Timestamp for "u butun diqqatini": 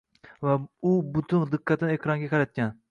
0.91-2.01